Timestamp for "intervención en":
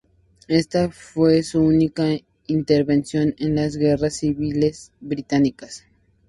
2.47-3.53